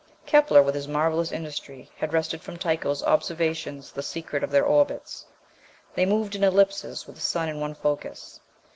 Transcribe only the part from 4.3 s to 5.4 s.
of their orbits.